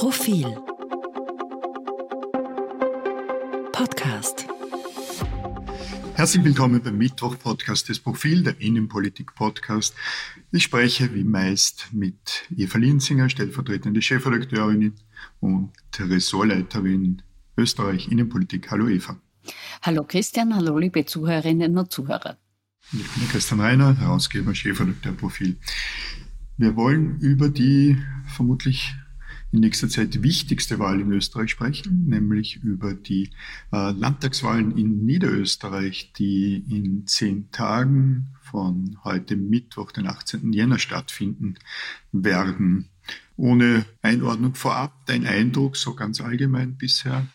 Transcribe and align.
Profil 0.00 0.46
Podcast 3.70 4.46
Herzlich 6.14 6.42
willkommen 6.42 6.82
beim 6.82 6.96
Mittwoch-Podcast 6.96 7.90
des 7.90 7.98
Profil, 7.98 8.42
der 8.42 8.58
Innenpolitik-Podcast. 8.58 9.94
Ich 10.52 10.62
spreche 10.62 11.12
wie 11.12 11.22
meist 11.22 11.88
mit 11.92 12.48
Eva 12.56 12.78
Linzinger, 12.78 13.28
stellvertretende 13.28 14.00
Chefredakteurin 14.00 14.94
und 15.40 15.72
Ressortleiterin 15.98 17.20
Österreich 17.58 18.10
Innenpolitik. 18.10 18.70
Hallo 18.70 18.88
Eva. 18.88 19.20
Hallo 19.82 20.04
Christian, 20.04 20.54
hallo 20.54 20.78
liebe 20.78 21.04
Zuhörerinnen 21.04 21.76
und 21.76 21.92
Zuhörer. 21.92 22.38
Ich 22.90 23.06
bin 23.06 23.28
Christian 23.28 23.60
Reiner, 23.60 23.98
Herausgeber, 23.98 24.54
Chefredakteur 24.54 25.12
Profil. 25.12 25.58
Wir 26.56 26.74
wollen 26.74 27.20
über 27.20 27.50
die 27.50 27.98
vermutlich 28.26 28.94
in 29.52 29.60
nächster 29.60 29.88
Zeit 29.88 30.22
wichtigste 30.22 30.78
Wahl 30.78 31.00
in 31.00 31.12
Österreich 31.12 31.50
sprechen, 31.50 32.06
nämlich 32.06 32.56
über 32.62 32.94
die 32.94 33.30
äh, 33.72 33.90
Landtagswahlen 33.90 34.76
in 34.76 35.04
Niederösterreich, 35.04 36.12
die 36.12 36.64
in 36.68 37.06
zehn 37.06 37.50
Tagen 37.50 38.28
von 38.40 38.98
heute 39.04 39.36
Mittwoch, 39.36 39.92
den 39.92 40.06
18. 40.06 40.52
Jänner 40.52 40.78
stattfinden 40.78 41.56
werden. 42.12 42.88
Ohne 43.36 43.86
Einordnung 44.02 44.54
vorab, 44.54 45.06
dein 45.06 45.26
Eindruck 45.26 45.76
so 45.76 45.94
ganz 45.94 46.20
allgemein 46.20 46.76
bisher? 46.76 47.26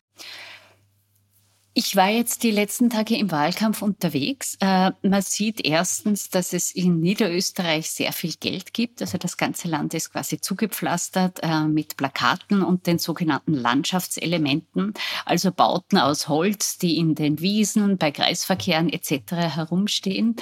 Ich 1.78 1.98
war 1.98 2.08
jetzt 2.08 2.44
die 2.44 2.52
letzten 2.52 2.90
Tage 2.90 3.18
im 3.18 3.32
Wahlkampf 3.32 3.82
unterwegs. 3.82 4.56
Äh, 4.62 4.92
man 5.02 5.22
sieht 5.22 5.66
erstens, 5.66 6.30
dass 6.30 6.54
es 6.54 6.72
in 6.72 7.02
Niederösterreich 7.02 7.90
sehr 7.90 8.14
viel 8.14 8.34
Geld 8.40 8.74
gibt. 8.74 9.02
Also 9.02 9.18
das 9.18 9.36
ganze 9.36 9.68
Land 9.68 9.94
ist 9.94 10.14
quasi 10.14 10.40
zugepflastert 10.40 11.42
äh, 11.44 11.66
mit 11.66 11.98
Plakaten 11.98 12.64
und 12.64 12.88
den 12.88 12.98
sogenannten 12.98 13.54
Landschaftselementen, 13.54 14.94
also 15.26 15.52
Bauten 15.52 15.98
aus 15.98 16.30
Holz, 16.30 16.78
die 16.78 16.98
in 16.98 17.14
den 17.14 17.42
Wiesen, 17.42 17.98
bei 17.98 18.12
Kreisverkehren 18.12 18.88
etc. 18.88 19.34
herumstehen. 19.34 20.38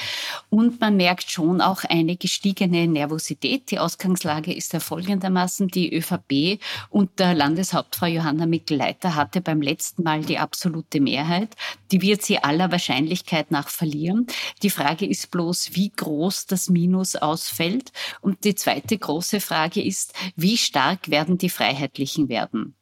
Und 0.52 0.82
man 0.82 0.98
merkt 0.98 1.32
schon 1.32 1.62
auch 1.62 1.84
eine 1.84 2.16
gestiegene 2.16 2.88
Nervosität. 2.88 3.72
Die 3.72 3.80
Ausgangslage 3.80 4.54
ist 4.54 4.72
ja 4.74 4.80
folgendermaßen. 4.80 5.68
Die 5.70 5.96
ÖVP 5.96 6.62
unter 6.92 7.34
Landeshauptfrau 7.34 8.06
Johanna 8.06 8.46
Mikl-Leiter 8.46 9.16
hatte 9.16 9.42
beim 9.42 9.64
letzten 9.64 10.04
Mal 10.04 10.22
die 10.22 10.38
absolute 10.38 11.02
Mehrheit. 11.02 11.23
Mehrheit. 11.24 11.56
Die 11.92 12.02
wird 12.02 12.22
sie 12.22 12.40
aller 12.40 12.72
Wahrscheinlichkeit 12.72 13.52
nach 13.52 13.70
verlieren. 13.70 14.28
Die 14.62 14.70
Frage 14.70 15.06
ist 15.06 15.32
bloß, 15.32 15.76
wie 15.76 15.90
groß 15.90 16.46
das 16.48 16.70
Minus 16.70 17.16
ausfällt. 17.16 17.92
Und 18.22 18.44
die 18.44 18.56
zweite 18.56 18.98
große 18.98 19.40
Frage 19.40 19.82
ist, 19.82 20.14
wie 20.36 20.58
stark 20.58 21.10
werden 21.10 21.38
die 21.38 21.50
Freiheitlichen 21.50 22.30
werden? 22.30 22.76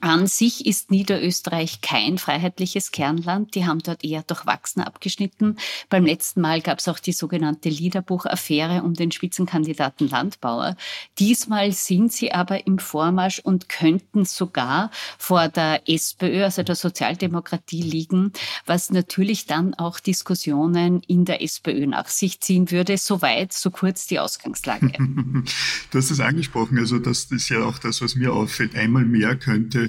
An 0.00 0.26
sich 0.26 0.66
ist 0.66 0.90
Niederösterreich 0.90 1.80
kein 1.80 2.18
freiheitliches 2.18 2.90
Kernland. 2.90 3.54
Die 3.54 3.66
haben 3.66 3.80
dort 3.80 4.04
eher 4.04 4.22
durchwachsen 4.22 4.82
abgeschnitten. 4.82 5.56
Beim 5.88 6.06
letzten 6.06 6.40
Mal 6.40 6.60
gab 6.60 6.78
es 6.78 6.88
auch 6.88 6.98
die 6.98 7.12
sogenannte 7.12 7.68
Liederbuch-Affäre 7.68 8.82
um 8.82 8.94
den 8.94 9.10
Spitzenkandidaten 9.10 10.08
Landbauer. 10.08 10.76
Diesmal 11.18 11.72
sind 11.72 12.12
sie 12.12 12.32
aber 12.32 12.66
im 12.66 12.78
Vormarsch 12.78 13.40
und 13.40 13.68
könnten 13.68 14.24
sogar 14.24 14.90
vor 15.18 15.48
der 15.48 15.88
SPÖ, 15.88 16.44
also 16.44 16.62
der 16.62 16.74
Sozialdemokratie, 16.74 17.82
liegen, 17.82 18.32
was 18.66 18.90
natürlich 18.90 19.46
dann 19.46 19.74
auch 19.74 20.00
Diskussionen 20.00 21.02
in 21.06 21.24
der 21.24 21.42
SPÖ 21.42 21.86
nach 21.86 22.08
sich 22.08 22.40
ziehen 22.40 22.70
würde. 22.70 22.96
Soweit, 22.96 23.52
so 23.52 23.70
kurz 23.70 24.06
die 24.06 24.18
Ausgangslage. 24.18 24.92
du 25.90 25.98
hast 25.98 26.10
es 26.10 26.20
angesprochen, 26.20 26.78
also 26.78 26.98
das 26.98 27.24
ist 27.24 27.48
ja 27.48 27.64
auch 27.64 27.78
das, 27.78 28.02
was 28.02 28.14
mir 28.14 28.32
auffällt. 28.32 28.74
Einmal 28.74 29.04
mehr 29.04 29.36
könnte 29.36 29.83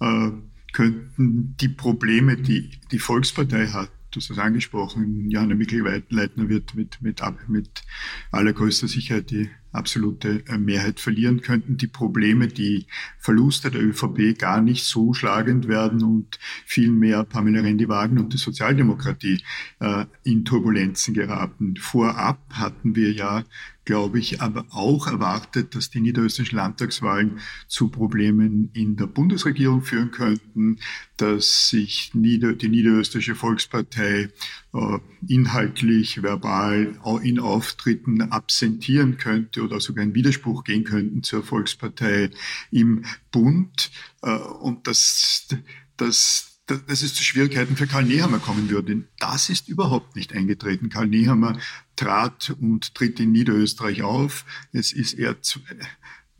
äh, 0.00 0.30
könnten 0.72 1.56
die 1.60 1.68
Probleme, 1.68 2.36
die 2.36 2.70
die 2.90 2.98
Volkspartei 2.98 3.66
hat, 3.68 3.90
du 4.10 4.20
hast 4.20 4.30
es 4.30 4.38
angesprochen, 4.38 5.30
Johanna 5.30 5.54
Mikl-Leitner 5.54 6.48
wird 6.48 6.74
mit, 6.74 7.02
mit, 7.02 7.22
mit 7.48 7.82
allergrößter 8.30 8.88
Sicherheit 8.88 9.30
die 9.30 9.50
absolute 9.72 10.42
äh, 10.48 10.56
Mehrheit 10.56 10.98
verlieren, 10.98 11.42
könnten 11.42 11.76
die 11.76 11.86
Probleme, 11.86 12.48
die 12.48 12.86
Verluste 13.18 13.70
der 13.70 13.82
ÖVP 13.82 14.38
gar 14.38 14.60
nicht 14.60 14.84
so 14.84 15.12
schlagend 15.12 15.68
werden 15.68 16.02
und 16.02 16.38
vielmehr 16.64 17.24
Pamela 17.24 17.60
Rendi-Wagen 17.60 18.18
und 18.18 18.32
die 18.32 18.38
Sozialdemokratie 18.38 19.42
äh, 19.80 20.06
in 20.24 20.44
Turbulenzen 20.44 21.12
geraten. 21.12 21.76
Vorab 21.76 22.40
hatten 22.50 22.96
wir 22.96 23.12
ja 23.12 23.44
glaube 23.88 24.18
ich, 24.18 24.42
aber 24.42 24.66
auch 24.68 25.06
erwartet, 25.06 25.74
dass 25.74 25.88
die 25.88 26.02
niederösterreichischen 26.02 26.58
Landtagswahlen 26.58 27.40
zu 27.68 27.88
Problemen 27.88 28.68
in 28.74 28.96
der 28.96 29.06
Bundesregierung 29.06 29.80
führen 29.80 30.10
könnten, 30.10 30.78
dass 31.16 31.70
sich 31.70 32.10
Nieder 32.12 32.52
die 32.52 32.68
niederösterreichische 32.68 33.34
Volkspartei 33.34 34.28
äh, 34.74 34.98
inhaltlich, 35.26 36.22
verbal 36.22 36.98
in 37.22 37.40
Auftritten 37.40 38.20
absentieren 38.20 39.16
könnte 39.16 39.62
oder 39.62 39.80
sogar 39.80 40.04
in 40.04 40.14
Widerspruch 40.14 40.64
gehen 40.64 40.84
könnten 40.84 41.22
zur 41.22 41.42
Volkspartei 41.42 42.28
im 42.70 43.06
Bund. 43.32 43.90
Äh, 44.20 44.36
und 44.36 44.86
dass, 44.86 45.48
dass 45.96 46.47
dass 46.68 47.02
es 47.02 47.14
zu 47.14 47.22
Schwierigkeiten 47.22 47.76
für 47.76 47.86
Karl 47.86 48.04
Nehammer 48.04 48.38
kommen 48.38 48.68
würde. 48.68 49.04
Das 49.18 49.48
ist 49.48 49.68
überhaupt 49.68 50.16
nicht 50.16 50.34
eingetreten. 50.34 50.90
Karl 50.90 51.06
Nehammer 51.06 51.58
trat 51.96 52.54
und 52.60 52.94
tritt 52.94 53.18
in 53.20 53.32
Niederösterreich 53.32 54.02
auf. 54.02 54.44
Es 54.72 54.92
ist 54.92 55.14
eher 55.14 55.40
zu, 55.40 55.60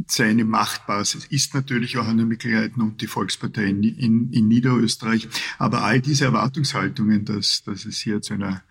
seine 0.06 0.44
Machtbasis 0.44 1.24
ist 1.26 1.54
natürlich 1.54 1.92
Johanna 1.92 2.24
Mikl-Leitner 2.24 2.84
und 2.84 3.00
die 3.00 3.06
Volkspartei 3.06 3.64
in, 3.64 3.82
in, 3.82 4.32
in, 4.32 4.48
Niederösterreich. 4.48 5.28
Aber 5.58 5.82
all 5.82 6.00
diese 6.00 6.26
Erwartungshaltungen, 6.26 7.24
dass, 7.24 7.64
dass 7.64 7.84
es 7.84 7.98
hier 7.98 8.22
zu 8.22 8.34
einer 8.34 8.62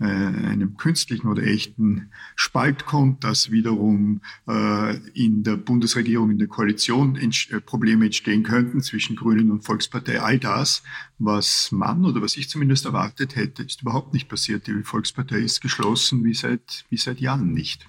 äh, 0.00 0.04
einem 0.04 0.76
künstlichen 0.76 1.28
oder 1.28 1.42
echten 1.42 2.10
Spalt 2.36 2.86
kommt, 2.86 3.24
dass 3.24 3.50
wiederum 3.50 4.20
äh, 4.48 4.96
in 5.14 5.42
der 5.42 5.56
Bundesregierung, 5.56 6.30
in 6.30 6.38
der 6.38 6.48
Koalition 6.48 7.16
ent 7.16 7.48
äh, 7.50 7.60
Probleme 7.60 8.06
entstehen 8.06 8.42
könnten 8.42 8.80
zwischen 8.80 9.16
Grünen 9.16 9.50
und 9.50 9.64
Volkspartei. 9.64 10.20
All 10.20 10.38
das, 10.38 10.82
was 11.18 11.70
man 11.72 12.04
oder 12.04 12.22
was 12.22 12.36
ich 12.36 12.48
zumindest 12.48 12.84
erwartet 12.86 13.36
hätte, 13.36 13.62
ist 13.62 13.82
überhaupt 13.82 14.12
nicht 14.12 14.28
passiert. 14.28 14.66
Die 14.66 14.82
Volkspartei 14.82 15.38
ist 15.38 15.60
geschlossen 15.60 16.24
wie 16.24 16.34
seit, 16.34 16.84
wie 16.90 16.96
seit 16.96 17.20
Jahren 17.20 17.52
nicht. 17.52 17.86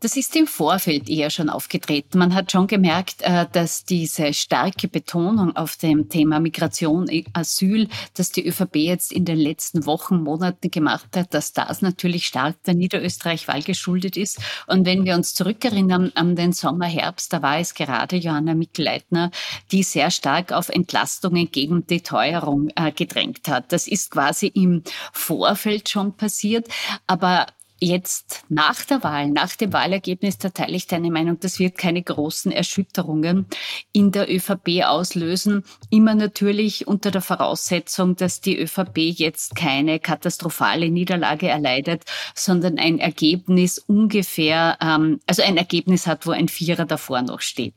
Das 0.00 0.16
ist 0.16 0.36
im 0.36 0.46
Vorfeld 0.46 1.08
eher 1.08 1.28
schon 1.28 1.50
aufgetreten. 1.50 2.18
Man 2.18 2.32
hat 2.32 2.52
schon 2.52 2.68
gemerkt, 2.68 3.22
äh, 3.22 3.46
dass 3.50 3.84
diese 3.84 4.32
starke 4.32 4.86
Betonung 4.86 5.56
auf 5.56 5.76
dem 5.76 6.08
Thema 6.08 6.38
Migration, 6.38 7.10
Asyl, 7.32 7.88
dass 8.14 8.30
die 8.30 8.46
ÖVP 8.46 8.76
jetzt 8.76 9.10
in 9.10 9.24
den 9.24 9.38
letzten 9.38 9.86
Wochen, 9.86 10.22
Monaten 10.22 10.70
gemacht 10.70 11.16
hat, 11.16 11.34
dass 11.34 11.52
das 11.52 11.82
natürlich 11.82 12.28
stark 12.28 12.62
der 12.62 12.74
Niederösterreich-Wahl 12.74 13.64
geschuldet 13.64 14.16
ist. 14.16 14.38
Und 14.68 14.86
wenn 14.86 15.04
wir 15.04 15.16
uns 15.16 15.34
zurückerinnern 15.34 16.12
an 16.14 16.36
den 16.36 16.52
Sommer, 16.52 16.86
Herbst, 16.86 17.32
da 17.32 17.42
war 17.42 17.58
es 17.58 17.74
gerade 17.74 18.16
Johanna 18.16 18.54
Mikl-Leitner, 18.54 19.32
die 19.72 19.82
sehr 19.82 20.12
stark 20.12 20.52
auf 20.52 20.68
Entlastungen 20.68 21.50
gegen 21.50 21.84
die 21.88 22.02
Teuerung 22.02 22.68
äh, 22.76 22.92
gedrängt 22.92 23.48
hat. 23.48 23.72
Das 23.72 23.88
ist 23.88 24.12
quasi 24.12 24.46
im 24.46 24.84
Vorfeld 25.12 25.88
schon 25.88 26.16
passiert. 26.16 26.68
Aber 27.08 27.46
Jetzt 27.80 28.44
nach 28.48 28.84
der 28.84 29.04
Wahl, 29.04 29.28
nach 29.28 29.54
dem 29.54 29.72
Wahlergebnis, 29.72 30.36
da 30.38 30.48
teile 30.48 30.74
ich 30.74 30.88
deine 30.88 31.12
Meinung, 31.12 31.38
das 31.38 31.60
wird 31.60 31.78
keine 31.78 32.02
großen 32.02 32.50
Erschütterungen 32.50 33.46
in 33.92 34.10
der 34.10 34.28
ÖVP 34.28 34.82
auslösen. 34.84 35.62
Immer 35.88 36.16
natürlich 36.16 36.88
unter 36.88 37.12
der 37.12 37.20
Voraussetzung, 37.20 38.16
dass 38.16 38.40
die 38.40 38.58
ÖVP 38.58 38.98
jetzt 38.98 39.54
keine 39.54 40.00
katastrophale 40.00 40.90
Niederlage 40.90 41.46
erleidet, 41.46 42.02
sondern 42.34 42.78
ein 42.78 42.98
Ergebnis 42.98 43.78
ungefähr, 43.78 44.76
ähm, 44.80 45.20
also 45.28 45.42
ein 45.42 45.56
Ergebnis 45.56 46.08
hat, 46.08 46.26
wo 46.26 46.32
ein 46.32 46.48
Vierer 46.48 46.84
davor 46.84 47.22
noch 47.22 47.40
steht. 47.40 47.74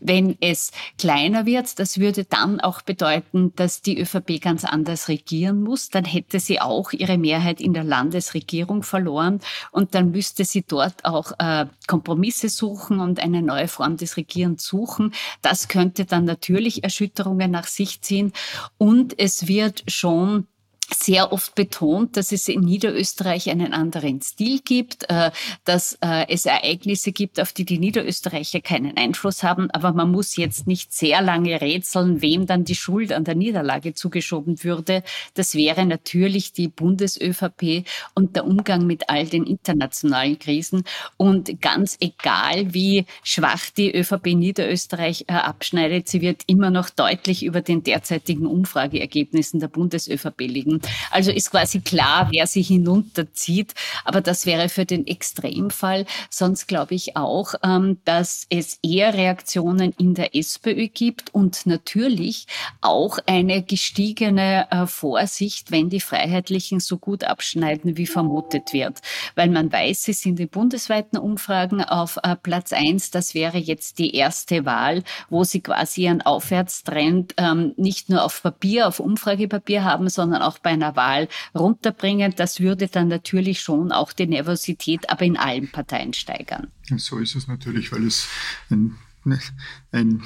Wenn 0.00 0.36
es 0.40 0.72
kleiner 0.98 1.46
wird, 1.46 1.78
das 1.78 2.00
würde 2.00 2.24
dann 2.24 2.60
auch 2.60 2.82
bedeuten, 2.82 3.52
dass 3.54 3.82
die 3.82 4.00
ÖVP 4.00 4.40
ganz 4.40 4.64
anders 4.64 5.08
regieren 5.08 5.62
muss. 5.62 5.90
Dann 5.90 6.04
hätte 6.04 6.40
sie 6.40 6.60
auch 6.60 6.92
ihre 6.92 7.18
Mehrheit 7.18 7.60
in 7.60 7.72
der 7.72 7.84
Landesregierung 7.84 8.82
verloren. 8.82 9.40
Und 9.70 9.94
dann 9.94 10.10
müsste 10.10 10.44
sie 10.44 10.62
dort 10.62 11.04
auch 11.04 11.32
äh, 11.38 11.66
Kompromisse 11.86 12.48
suchen 12.48 13.00
und 13.00 13.20
eine 13.20 13.42
neue 13.42 13.68
Form 13.68 13.96
des 13.96 14.16
Regierens 14.16 14.64
suchen. 14.64 15.12
Das 15.42 15.68
könnte 15.68 16.04
dann 16.04 16.24
natürlich 16.24 16.84
Erschütterungen 16.84 17.50
nach 17.50 17.66
sich 17.66 18.00
ziehen. 18.00 18.32
Und 18.78 19.18
es 19.18 19.48
wird 19.48 19.84
schon 19.88 20.46
sehr 20.92 21.32
oft 21.32 21.54
betont, 21.54 22.16
dass 22.16 22.32
es 22.32 22.48
in 22.48 22.60
Niederösterreich 22.60 23.50
einen 23.50 23.72
anderen 23.72 24.20
Stil 24.20 24.60
gibt, 24.64 25.08
äh, 25.08 25.30
dass 25.64 25.98
äh, 26.00 26.26
es 26.28 26.46
Ereignisse 26.46 27.12
gibt, 27.12 27.40
auf 27.40 27.52
die 27.52 27.64
die 27.64 27.78
Niederösterreicher 27.78 28.60
keinen 28.60 28.96
Einfluss 28.96 29.42
haben. 29.42 29.70
Aber 29.70 29.92
man 29.92 30.10
muss 30.10 30.36
jetzt 30.36 30.66
nicht 30.66 30.92
sehr 30.92 31.22
lange 31.22 31.60
rätseln, 31.60 32.22
wem 32.22 32.46
dann 32.46 32.64
die 32.64 32.74
Schuld 32.74 33.12
an 33.12 33.24
der 33.24 33.34
Niederlage 33.34 33.94
zugeschoben 33.94 34.62
würde. 34.62 35.02
Das 35.34 35.54
wäre 35.54 35.86
natürlich 35.86 36.52
die 36.52 36.68
Bundes-ÖVP 36.68 37.84
und 38.14 38.36
der 38.36 38.46
Umgang 38.46 38.86
mit 38.86 39.08
all 39.08 39.26
den 39.26 39.44
internationalen 39.44 40.38
Krisen. 40.38 40.84
Und 41.16 41.60
ganz 41.60 41.96
egal, 42.00 42.74
wie 42.74 43.06
schwach 43.22 43.70
die 43.76 43.94
ÖVP 43.94 44.34
Niederösterreich 44.34 45.24
äh, 45.28 45.34
abschneidet, 45.34 46.08
sie 46.08 46.20
wird 46.20 46.42
immer 46.46 46.70
noch 46.70 46.90
deutlich 46.90 47.44
über 47.44 47.60
den 47.60 47.82
derzeitigen 47.82 48.46
Umfrageergebnissen 48.46 49.60
der 49.60 49.68
Bundes-ÖVP 49.68 50.40
liegen. 50.40 50.80
Also 51.10 51.30
ist 51.30 51.50
quasi 51.50 51.80
klar, 51.80 52.28
wer 52.30 52.46
sie 52.46 52.62
hinunterzieht. 52.62 53.74
Aber 54.04 54.20
das 54.20 54.46
wäre 54.46 54.68
für 54.68 54.84
den 54.84 55.06
Extremfall. 55.06 56.06
Sonst 56.30 56.66
glaube 56.66 56.94
ich 56.94 57.16
auch, 57.16 57.54
ähm, 57.62 57.98
dass 58.04 58.46
es 58.50 58.78
eher 58.82 59.14
Reaktionen 59.14 59.92
in 59.98 60.14
der 60.14 60.34
SPÖ 60.34 60.88
gibt 60.88 61.34
und 61.34 61.66
natürlich 61.66 62.46
auch 62.80 63.18
eine 63.26 63.62
gestiegene 63.62 64.66
äh, 64.70 64.86
Vorsicht, 64.86 65.70
wenn 65.70 65.88
die 65.88 66.00
Freiheitlichen 66.00 66.80
so 66.80 66.98
gut 66.98 67.24
abschneiden, 67.24 67.96
wie 67.96 68.06
vermutet 68.06 68.72
wird. 68.72 69.00
Weil 69.34 69.50
man 69.50 69.72
weiß, 69.72 70.02
sie 70.02 70.12
sind 70.12 70.40
in 70.40 70.48
bundesweiten 70.48 71.18
Umfragen 71.18 71.82
auf 71.82 72.18
äh, 72.22 72.36
Platz 72.36 72.72
eins. 72.72 73.10
Das 73.10 73.34
wäre 73.34 73.58
jetzt 73.58 73.98
die 73.98 74.14
erste 74.14 74.64
Wahl, 74.64 75.02
wo 75.30 75.44
sie 75.44 75.60
quasi 75.60 76.02
ihren 76.02 76.22
Aufwärtstrend 76.22 77.34
ähm, 77.36 77.72
nicht 77.76 78.08
nur 78.08 78.24
auf 78.24 78.42
Papier, 78.42 78.88
auf 78.88 79.00
Umfragepapier 79.00 79.84
haben, 79.84 80.08
sondern 80.08 80.42
auch 80.42 80.58
bei 80.64 80.70
einer 80.70 80.96
Wahl 80.96 81.28
runterbringen. 81.54 82.34
Das 82.36 82.58
würde 82.58 82.88
dann 82.88 83.06
natürlich 83.06 83.60
schon 83.60 83.92
auch 83.92 84.12
die 84.12 84.26
Nervosität 84.26 85.08
aber 85.08 85.22
in 85.24 85.36
allen 85.36 85.70
Parteien 85.70 86.12
steigern. 86.12 86.68
So 86.96 87.18
ist 87.18 87.36
es 87.36 87.46
natürlich, 87.46 87.92
weil 87.92 88.04
es 88.04 88.26
ein, 88.70 88.96
ein 89.92 90.22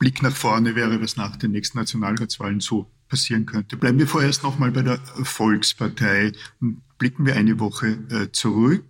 Blick 0.00 0.20
nach 0.22 0.34
vorne 0.34 0.74
wäre, 0.74 1.00
was 1.00 1.16
nach 1.16 1.36
den 1.36 1.52
nächsten 1.52 1.78
Nationalratswahlen 1.78 2.58
so 2.58 2.90
passieren 3.08 3.46
könnte. 3.46 3.76
Bleiben 3.76 3.98
wir 3.98 4.08
vorerst 4.08 4.42
nochmal 4.42 4.72
bei 4.72 4.82
der 4.82 4.98
Volkspartei 5.22 6.32
und 6.60 6.82
blicken 6.98 7.26
wir 7.26 7.36
eine 7.36 7.60
Woche 7.60 7.98
äh, 8.10 8.32
zurück. 8.32 8.84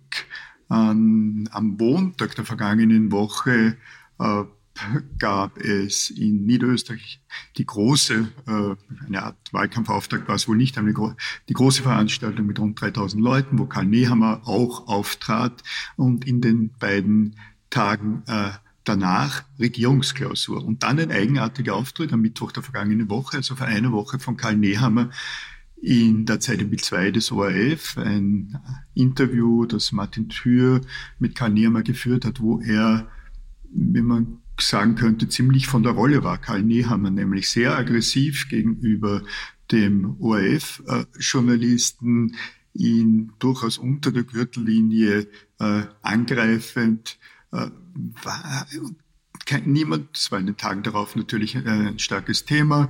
am 0.69 1.75
Montag 1.77 2.35
der 2.35 2.45
vergangenen 2.45 3.11
Woche 3.11 3.77
äh, 4.19 4.43
gab 5.19 5.57
es 5.59 6.09
in 6.09 6.45
Niederösterreich 6.45 7.21
die 7.57 7.65
große, 7.65 8.27
äh, 8.47 9.05
eine 9.05 9.23
Art 9.23 9.37
Wahlkampfauftakt 9.51 10.27
war 10.27 10.35
es 10.35 10.47
wohl 10.47 10.57
nicht, 10.57 10.77
eine, 10.77 10.93
die 11.49 11.53
große 11.53 11.83
Veranstaltung 11.83 12.45
mit 12.45 12.59
rund 12.59 12.79
3000 12.81 13.21
Leuten, 13.21 13.59
wo 13.59 13.65
Karl 13.65 13.85
Nehammer 13.85 14.41
auch 14.45 14.87
auftrat 14.87 15.63
und 15.95 16.25
in 16.25 16.41
den 16.41 16.71
beiden 16.79 17.35
Tagen 17.69 18.23
äh, 18.27 18.51
danach 18.83 19.43
Regierungsklausur 19.59 20.63
und 20.63 20.83
dann 20.83 20.99
ein 20.99 21.11
eigenartiger 21.11 21.75
Auftritt 21.75 22.11
am 22.11 22.21
Mittwoch 22.21 22.51
der 22.51 22.63
vergangenen 22.63 23.09
Woche, 23.09 23.37
also 23.37 23.55
vor 23.55 23.67
einer 23.67 23.91
Woche 23.91 24.19
von 24.19 24.37
Karl 24.37 24.57
Nehammer 24.57 25.09
in 25.81 26.25
der 26.25 26.39
Zeit 26.39 26.59
Zeitung 26.59 26.77
2 26.77 27.11
des 27.11 27.31
ORF, 27.31 27.97
ein 27.97 28.57
Interview, 28.93 29.65
das 29.65 29.91
Martin 29.91 30.29
Thür 30.29 30.81
mit 31.19 31.35
Karl 31.35 31.51
Nehammer 31.51 31.83
geführt 31.83 32.25
hat, 32.25 32.41
wo 32.41 32.59
er, 32.61 33.07
wenn 33.69 34.05
man 34.05 34.42
sagen 34.59 34.95
könnte, 34.95 35.29
ziemlich 35.29 35.67
von 35.67 35.83
der 35.83 35.93
Rolle 35.93 36.23
war. 36.23 36.37
Karl 36.37 36.63
Nehammer 36.63 37.11
nämlich 37.11 37.49
sehr 37.49 37.77
aggressiv 37.77 38.49
gegenüber 38.49 39.23
dem 39.71 40.17
ORF-Journalisten, 40.19 42.35
ihn 42.73 43.31
durchaus 43.39 43.77
unter 43.77 44.11
der 44.11 44.23
Gürtellinie 44.23 45.27
äh, 45.59 45.83
angreifend, 46.01 47.19
äh, 47.51 47.69
war 48.23 48.67
kein, 49.45 49.71
niemand, 49.71 50.17
es 50.17 50.31
war 50.31 50.39
in 50.39 50.45
den 50.45 50.57
Tagen 50.57 50.83
darauf 50.83 51.15
natürlich 51.15 51.55
ein 51.55 51.99
starkes 51.99 52.45
Thema. 52.45 52.89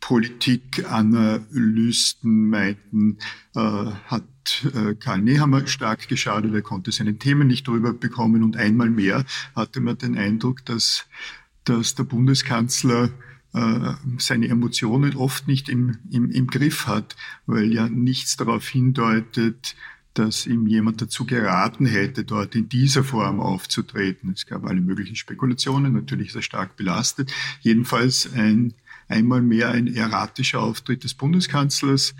Politikanalysten 0.00 2.48
meinten, 2.48 3.18
äh, 3.54 3.60
hat 3.60 4.24
äh, 4.74 4.94
Karl 4.94 5.22
Nehammer 5.22 5.66
stark 5.66 6.08
geschadet, 6.08 6.54
er 6.54 6.62
konnte 6.62 6.92
seine 6.92 7.18
Themen 7.18 7.46
nicht 7.46 7.68
drüber 7.68 7.92
bekommen 7.92 8.42
und 8.42 8.56
einmal 8.56 8.88
mehr 8.90 9.26
hatte 9.54 9.80
man 9.80 9.98
den 9.98 10.16
Eindruck, 10.16 10.64
dass, 10.64 11.04
dass 11.64 11.94
der 11.94 12.04
Bundeskanzler 12.04 13.10
äh, 13.52 13.92
seine 14.18 14.48
Emotionen 14.48 15.16
oft 15.16 15.48
nicht 15.48 15.68
im, 15.68 15.98
im, 16.10 16.30
im 16.30 16.46
Griff 16.46 16.86
hat, 16.86 17.16
weil 17.46 17.72
ja 17.72 17.88
nichts 17.88 18.36
darauf 18.36 18.68
hindeutet, 18.68 19.74
dass 20.20 20.46
ihm 20.46 20.66
jemand 20.66 21.00
dazu 21.00 21.24
geraten 21.24 21.86
hätte, 21.86 22.24
dort 22.24 22.54
in 22.54 22.68
dieser 22.68 23.02
Form 23.02 23.40
aufzutreten. 23.40 24.30
Es 24.34 24.44
gab 24.44 24.66
alle 24.66 24.82
möglichen 24.82 25.16
Spekulationen, 25.16 25.94
natürlich 25.94 26.28
ist 26.28 26.36
er 26.36 26.42
stark 26.42 26.76
belastet. 26.76 27.32
Jedenfalls 27.60 28.30
ein, 28.34 28.74
einmal 29.08 29.40
mehr 29.40 29.70
ein 29.70 29.86
erratischer 29.86 30.60
Auftritt 30.60 31.04
des 31.04 31.14
Bundeskanzlers, 31.14 32.14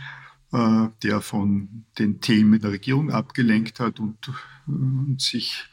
äh, 0.53 0.87
der 1.03 1.21
von 1.21 1.85
den 1.99 2.23
Themen 2.23 2.59
der 2.59 2.73
Regierung 2.73 3.11
abgelenkt 3.11 3.81
hat 3.81 4.01
und, 4.01 4.33
und 4.67 5.21
sich 5.21 5.69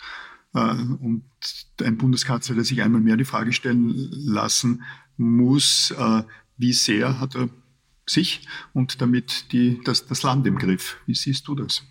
äh, 0.54 0.60
und 0.60 1.24
ein 1.82 1.98
Bundeskanzler, 1.98 2.56
der 2.56 2.66
sich 2.66 2.82
einmal 2.82 3.00
mehr 3.00 3.16
die 3.16 3.24
Frage 3.24 3.54
stellen 3.54 3.94
lassen 4.12 4.84
muss, 5.16 5.92
äh, 5.92 6.24
wie 6.58 6.74
sehr 6.74 7.22
hat 7.22 7.36
er 7.36 7.48
sich 8.06 8.46
und 8.74 9.02
damit 9.02 9.54
die, 9.54 9.80
das, 9.86 10.08
das 10.08 10.24
Land 10.24 10.46
im 10.46 10.58
Griff. 10.58 10.98
Wie 11.06 11.16
siehst 11.16 11.48
du 11.48 11.56
das? 11.56 11.84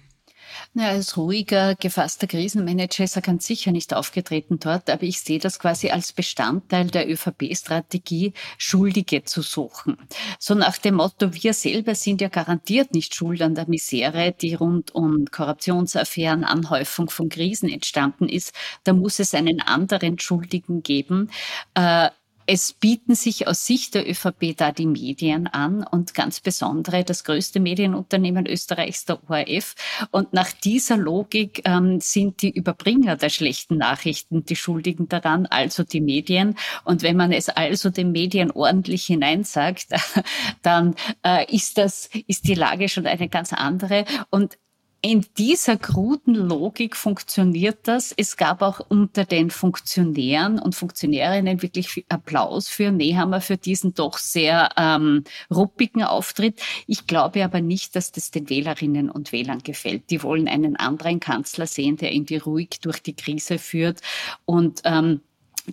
Na, 0.75 0.88
als 0.88 1.16
ruhiger, 1.16 1.75
gefasster 1.75 2.26
Krisenmanager 2.26 3.04
ist 3.04 3.16
er 3.16 3.22
ganz 3.22 3.46
sicher 3.46 3.72
nicht 3.72 3.94
aufgetreten 3.94 4.58
dort, 4.58 4.90
aber 4.90 5.02
ich 5.04 5.20
sehe 5.20 5.38
das 5.38 5.58
quasi 5.58 5.90
als 5.90 6.12
Bestandteil 6.12 6.87
der 6.87 7.08
ÖVP-Strategie, 7.10 8.32
Schuldige 8.58 9.25
zu 9.25 9.43
suchen. 9.43 9.96
So 10.38 10.54
nach 10.54 10.78
dem 10.78 10.96
Motto, 10.96 11.32
wir 11.34 11.54
selber 11.54 11.94
sind 11.94 12.20
ja 12.20 12.28
garantiert 12.28 12.94
nicht 12.94 13.14
schuld 13.14 13.43
an 13.43 13.54
der 13.54 13.69
Misere, 13.69 14.32
die 14.32 14.54
rund 14.54 14.94
um 14.94 15.26
Korruptionsaffären, 15.26 16.44
Anhäufung 16.44 17.10
von 17.10 17.28
Krisen 17.28 17.69
entstanden 17.69 18.28
ist. 18.28 18.54
Da 18.84 18.92
muss 18.92 19.19
es 19.19 19.34
einen 19.34 19.60
anderen 19.60 20.19
Schuldigen 20.19 20.82
geben. 20.82 21.31
Äh, 21.75 22.10
es 22.46 22.72
bieten 22.72 23.14
sich 23.14 23.48
aus 23.48 23.66
Sicht 23.66 23.94
der 23.94 24.08
ÖVP 24.08 24.56
da 24.56 24.72
die 24.72 24.87
Medien 24.87 25.46
an 25.46 25.84
und 25.84 26.14
ganz 26.14 26.40
besondere 26.40 27.04
das 27.04 27.25
größte 27.25 27.60
Medienunternehmen 27.60 28.46
Österreichs, 28.46 29.04
der 29.04 29.19
ORF. 29.28 29.75
Und 30.10 30.32
nach 30.32 30.52
dieser 30.52 30.96
Logik 30.96 31.62
ähm, 31.64 32.00
sind 32.00 32.43
die 32.43 32.50
Überbringer 32.50 33.16
der 33.16 33.31
schlechten 33.31 33.78
Nachrichten 33.78 34.44
die 34.44 34.56
Schuldigen 34.56 35.08
daran, 35.08 35.46
also 35.46 35.82
die 35.82 36.00
Medien. 36.00 36.56
Und 36.84 37.02
wenn 37.02 37.16
man 37.16 37.32
es 37.32 37.48
also 37.48 37.90
den 37.90 38.12
Medien 38.12 38.50
ordentlich 38.50 39.06
hineinsagt, 39.06 39.88
dann 40.62 40.94
äh, 41.25 41.52
ist 41.54 41.78
das, 41.78 42.08
ist 42.26 42.46
die 42.46 42.54
Lage 42.54 42.88
schon 42.88 43.06
eine 43.06 43.28
ganz 43.28 43.52
andere. 43.52 44.04
Und 44.31 44.58
in 45.02 45.25
dieser 45.38 45.76
kruden 45.76 46.34
Logik 46.34 46.96
funktioniert 46.96 47.78
das. 47.84 48.12
Es 48.16 48.37
gab 48.37 48.62
auch 48.62 48.81
unter 48.88 49.25
den 49.25 49.50
Funktionären 49.50 50.58
und 50.58 50.75
Funktionärinnen 50.75 51.62
wirklich 51.62 52.04
Applaus 52.08 52.69
für 52.69 52.90
Nehammer 52.90 53.40
für 53.40 53.56
diesen 53.56 53.94
doch 53.94 54.18
sehr 54.18 54.71
ähm, 54.76 55.25
ruppigen 55.50 56.02
Auftritt. 56.02 56.61
Ich 56.87 57.06
glaube 57.06 57.44
aber 57.44 57.61
nicht, 57.61 57.94
dass 57.94 58.11
das 58.11 58.30
den 58.30 58.49
Wählerinnen 58.49 59.11
und 59.11 59.32
Wählern 59.32 59.62
gefällt. 59.62 60.11
Die 60.11 60.23
wollen 60.23 60.49
einen 60.49 60.76
anderen 60.76 61.21
Kanzler 61.21 61.66
sehen, 61.66 61.97
der 61.97 62.12
irgendwie 62.12 62.38
ruhig 62.38 62.80
durch 62.80 63.00
die 63.00 63.14
Krise 63.14 63.59
führt 63.59 64.00
und 64.44 64.80
ähm, 64.85 65.21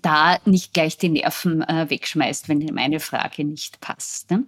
da 0.02 0.38
nicht 0.46 0.74
gleich 0.74 0.98
die 0.98 1.10
Nerven 1.10 1.62
äh, 1.64 1.90
wegschmeißt, 1.90 2.50
wenn 2.50 2.64
meine 2.74 3.00
Frage 3.00 3.44
nicht 3.44 3.80
passt. 3.82 4.32
Ne? 4.32 4.46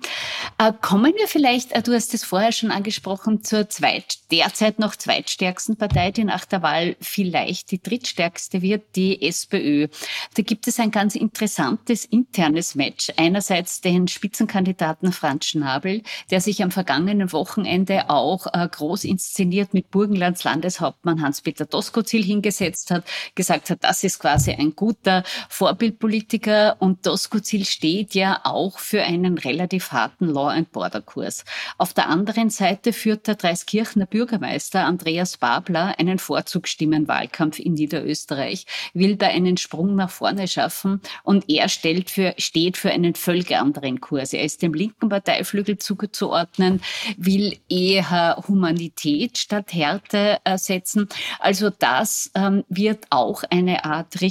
Äh, 0.57 0.73
kommen 0.81 1.13
wir 1.17 1.27
vielleicht, 1.27 1.71
äh, 1.73 1.81
du 1.81 1.93
hast 1.93 2.13
es 2.13 2.23
vorher 2.23 2.51
schon 2.51 2.71
angesprochen, 2.71 3.43
zur 3.43 3.69
zweit, 3.69 4.17
derzeit 4.31 4.79
noch 4.79 4.95
zweitstärksten 4.95 5.77
Partei, 5.77 6.11
die 6.11 6.23
nach 6.23 6.45
der 6.45 6.61
Wahl 6.61 6.95
vielleicht 6.99 7.71
die 7.71 7.81
drittstärkste 7.81 8.61
wird, 8.61 8.95
die 8.95 9.21
SPÖ. 9.21 9.87
Da 10.35 10.43
gibt 10.43 10.67
es 10.67 10.79
ein 10.79 10.91
ganz 10.91 11.15
interessantes 11.15 12.05
internes 12.05 12.75
Match. 12.75 13.11
Einerseits 13.17 13.81
den 13.81 14.07
Spitzenkandidaten 14.07 15.11
Franz 15.11 15.45
Schnabel, 15.45 16.01
der 16.31 16.41
sich 16.41 16.63
am 16.63 16.71
vergangenen 16.71 17.31
Wochenende 17.31 18.09
auch 18.09 18.47
äh, 18.53 18.67
groß 18.67 19.03
inszeniert 19.03 19.73
mit 19.73 19.91
Burgenlands 19.91 20.43
Landeshauptmann 20.43 21.21
Hans-Peter 21.21 21.65
Doskozil 21.65 22.23
hingesetzt 22.23 22.91
hat, 22.91 23.05
gesagt 23.35 23.69
hat, 23.69 23.83
das 23.83 24.03
ist 24.03 24.19
quasi 24.19 24.51
ein 24.51 24.75
guter 24.75 25.23
Vorbildpolitiker 25.49 26.77
und 26.79 27.05
Doskozil 27.05 27.65
steht 27.65 28.15
ja 28.15 28.41
auch 28.43 28.79
für 28.79 29.03
einen 29.03 29.37
relativ 29.37 29.91
harten 29.91 30.27
Law 30.27 30.49
and 30.49 30.71
Border 30.71 31.01
Kurs. 31.01 31.45
Auf 31.77 31.93
der 31.93 32.09
anderen 32.09 32.49
Seite 32.49 32.93
führt 32.93 33.27
der 33.27 33.35
Dreiskirchner 33.35 34.05
Bürgermeister 34.05 34.85
Andreas 34.85 35.37
Babler 35.37 35.97
einen 35.99 36.19
Vorzugsstimmenwahlkampf 36.19 37.59
in 37.59 37.73
Niederösterreich, 37.73 38.65
will 38.93 39.15
da 39.15 39.27
einen 39.27 39.57
Sprung 39.57 39.95
nach 39.95 40.09
vorne 40.09 40.47
schaffen 40.47 41.01
und 41.23 41.49
er 41.49 41.69
stellt 41.69 42.09
für, 42.09 42.33
steht 42.37 42.77
für 42.77 42.91
einen 42.91 43.15
völlig 43.15 43.55
anderen 43.55 44.01
Kurs. 44.01 44.33
Er 44.33 44.43
ist 44.43 44.61
dem 44.61 44.73
linken 44.73 45.09
Parteiflügel 45.09 45.77
zuzuordnen, 45.77 46.81
will 47.17 47.57
eher 47.69 48.43
Humanität 48.47 49.37
statt 49.37 49.73
Härte 49.73 50.39
setzen. 50.55 51.07
Also 51.39 51.69
das 51.69 52.31
ähm, 52.35 52.63
wird 52.69 53.05
auch 53.09 53.43
eine 53.49 53.85
Art 53.85 54.21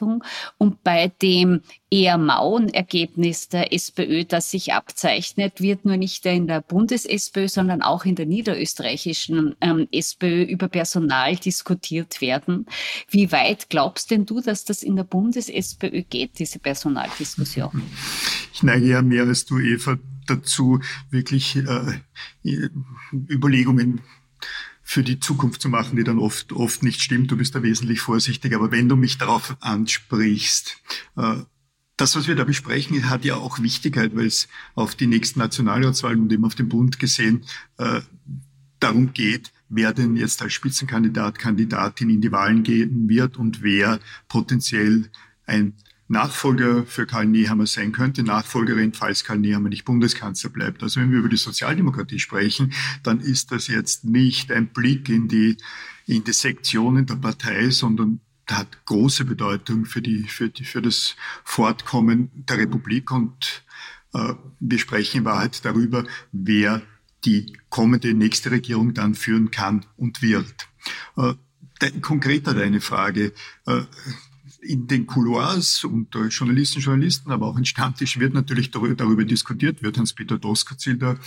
Richtungsentscheidung. 0.00 0.24
Und 0.58 0.82
bei 0.82 1.08
dem 1.22 1.60
eher 1.90 2.18
mauen 2.18 2.68
Ergebnis 2.68 3.48
der 3.48 3.72
SPÖ, 3.72 4.24
das 4.24 4.50
sich 4.50 4.72
abzeichnet, 4.72 5.60
wird 5.60 5.84
nur 5.84 5.96
nicht 5.96 6.24
in 6.26 6.46
der 6.46 6.60
Bundes-SPÖ, 6.60 7.48
sondern 7.48 7.82
auch 7.82 8.04
in 8.04 8.14
der 8.14 8.26
niederösterreichischen 8.26 9.56
ähm, 9.60 9.88
SPÖ 9.90 10.42
über 10.42 10.68
Personal 10.68 11.36
diskutiert 11.36 12.20
werden. 12.20 12.66
Wie 13.08 13.32
weit 13.32 13.70
glaubst 13.70 14.10
denn 14.10 14.26
du, 14.26 14.40
dass 14.40 14.64
das 14.64 14.82
in 14.82 14.96
der 14.96 15.04
Bundes-SPÖ 15.04 16.02
geht, 16.02 16.38
diese 16.38 16.58
Personaldiskussion? 16.58 17.82
Ich 18.52 18.62
neige 18.62 18.86
ja 18.86 19.02
mehr 19.02 19.24
als 19.24 19.44
du, 19.44 19.58
Eva, 19.58 19.98
dazu, 20.26 20.80
wirklich 21.10 21.56
äh, 21.56 21.98
Überlegungen 23.12 24.00
für 24.90 25.04
die 25.04 25.20
Zukunft 25.20 25.62
zu 25.62 25.68
machen, 25.68 25.94
die 25.94 26.02
dann 26.02 26.18
oft, 26.18 26.52
oft 26.52 26.82
nicht 26.82 27.00
stimmt. 27.00 27.30
Du 27.30 27.36
bist 27.36 27.54
da 27.54 27.62
wesentlich 27.62 28.00
vorsichtig. 28.00 28.56
Aber 28.56 28.72
wenn 28.72 28.88
du 28.88 28.96
mich 28.96 29.18
darauf 29.18 29.56
ansprichst, 29.60 30.78
äh, 31.16 31.36
das, 31.96 32.16
was 32.16 32.26
wir 32.26 32.34
da 32.34 32.42
besprechen, 32.42 33.08
hat 33.08 33.24
ja 33.24 33.36
auch 33.36 33.60
Wichtigkeit, 33.60 34.16
weil 34.16 34.26
es 34.26 34.48
auf 34.74 34.96
die 34.96 35.06
nächsten 35.06 35.38
Nationalratswahlen 35.38 36.22
und 36.22 36.32
eben 36.32 36.44
auf 36.44 36.56
den 36.56 36.68
Bund 36.68 36.98
gesehen 36.98 37.44
äh, 37.78 38.00
darum 38.80 39.12
geht, 39.12 39.52
wer 39.68 39.92
denn 39.92 40.16
jetzt 40.16 40.42
als 40.42 40.54
Spitzenkandidat, 40.54 41.38
Kandidatin 41.38 42.10
in 42.10 42.20
die 42.20 42.32
Wahlen 42.32 42.64
gehen 42.64 43.08
wird 43.08 43.36
und 43.36 43.62
wer 43.62 44.00
potenziell 44.26 45.08
ein 45.46 45.74
Nachfolger 46.10 46.84
für 46.86 47.06
Karl 47.06 47.26
Nehammer 47.26 47.68
sein 47.68 47.92
könnte, 47.92 48.24
Nachfolgerin, 48.24 48.92
falls 48.92 49.22
Karl 49.22 49.38
Nehammer 49.38 49.68
nicht 49.68 49.84
Bundeskanzler 49.84 50.50
bleibt. 50.50 50.82
Also 50.82 51.00
wenn 51.00 51.12
wir 51.12 51.20
über 51.20 51.28
die 51.28 51.36
Sozialdemokratie 51.36 52.18
sprechen, 52.18 52.72
dann 53.04 53.20
ist 53.20 53.52
das 53.52 53.68
jetzt 53.68 54.04
nicht 54.04 54.50
ein 54.50 54.66
Blick 54.68 55.08
in 55.08 55.28
die, 55.28 55.56
in 56.06 56.24
die 56.24 56.32
Sektionen 56.32 57.06
der 57.06 57.14
Partei, 57.14 57.70
sondern 57.70 58.20
hat 58.50 58.84
große 58.86 59.24
Bedeutung 59.24 59.86
für, 59.86 60.02
die, 60.02 60.24
für, 60.24 60.48
die, 60.48 60.64
für 60.64 60.82
das 60.82 61.14
Fortkommen 61.44 62.30
der 62.34 62.58
Republik. 62.58 63.12
Und 63.12 63.62
äh, 64.12 64.34
wir 64.58 64.78
sprechen 64.80 65.18
in 65.18 65.24
Wahrheit 65.24 65.64
darüber, 65.64 66.04
wer 66.32 66.82
die 67.24 67.56
kommende 67.68 68.14
nächste 68.14 68.50
Regierung 68.50 68.94
dann 68.94 69.14
führen 69.14 69.52
kann 69.52 69.86
und 69.96 70.22
wird. 70.22 70.68
Äh, 71.16 71.34
konkreter 72.00 72.52
deine 72.52 72.80
Frage. 72.80 73.32
Äh, 73.66 73.82
in 74.62 74.86
den 74.86 75.06
Couloirs 75.06 75.84
unter 75.84 76.26
Journalisten, 76.26 76.80
Journalisten, 76.80 77.30
aber 77.30 77.46
auch 77.46 77.56
in 77.56 77.64
Stammtisch 77.64 78.18
wird 78.18 78.34
natürlich 78.34 78.70
darüber, 78.70 78.94
darüber 78.94 79.24
diskutiert, 79.24 79.82
wird 79.82 79.98
Hans-Peter 79.98 80.38
Doskozil 80.38 80.98
der, 80.98 81.18